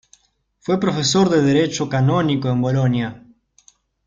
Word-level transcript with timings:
Fue 0.61 0.79
profesor 0.79 1.29
de 1.29 1.43
derecho 1.43 1.87
canónico 1.87 2.49
en 2.49 2.59
Bolonia. 2.63 3.23